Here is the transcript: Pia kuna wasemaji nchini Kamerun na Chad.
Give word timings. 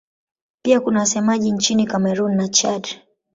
Pia 0.61 0.79
kuna 0.79 0.99
wasemaji 0.99 1.51
nchini 1.51 1.85
Kamerun 1.87 2.35
na 2.35 2.47
Chad. 2.47 2.87